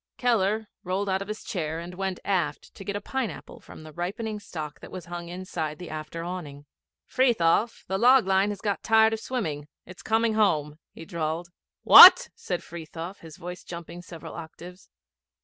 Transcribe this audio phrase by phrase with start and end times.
[0.17, 3.93] Keller rolled out of his chair and went aft to get a pineapple from the
[3.93, 6.65] ripening stock that was hung inside the after awning.
[7.05, 9.67] 'Frithiof, the log line has got tired of swimming.
[9.85, 11.49] It's coming home,' he drawled.
[11.83, 14.89] 'What?' said Frithiof, his voice jumping several octaves.